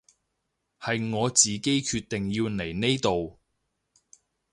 [0.79, 3.37] 係我自己決定要嚟呢度